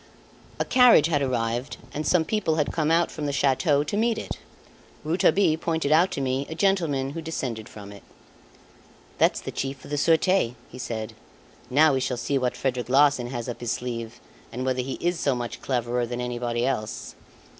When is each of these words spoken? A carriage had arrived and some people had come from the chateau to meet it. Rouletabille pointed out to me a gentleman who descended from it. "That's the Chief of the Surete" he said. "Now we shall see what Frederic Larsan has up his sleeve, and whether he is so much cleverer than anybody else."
A 0.59 0.65
carriage 0.65 1.05
had 1.05 1.21
arrived 1.21 1.77
and 1.93 2.07
some 2.07 2.25
people 2.25 2.55
had 2.55 2.73
come 2.73 2.89
from 3.07 3.27
the 3.27 3.31
chateau 3.31 3.83
to 3.83 3.95
meet 3.95 4.17
it. 4.17 4.39
Rouletabille 5.03 5.59
pointed 5.59 5.91
out 5.91 6.09
to 6.13 6.21
me 6.21 6.47
a 6.49 6.55
gentleman 6.55 7.11
who 7.11 7.21
descended 7.21 7.69
from 7.69 7.91
it. 7.91 8.01
"That's 9.19 9.39
the 9.41 9.51
Chief 9.51 9.85
of 9.85 9.91
the 9.91 9.97
Surete" 9.99 10.55
he 10.71 10.77
said. 10.79 11.13
"Now 11.69 11.93
we 11.93 11.99
shall 11.99 12.17
see 12.17 12.39
what 12.39 12.57
Frederic 12.57 12.89
Larsan 12.89 13.27
has 13.27 13.47
up 13.47 13.59
his 13.59 13.73
sleeve, 13.73 14.19
and 14.51 14.65
whether 14.65 14.81
he 14.81 14.93
is 14.93 15.19
so 15.19 15.35
much 15.35 15.61
cleverer 15.61 16.07
than 16.07 16.19
anybody 16.19 16.65
else." 16.65 17.13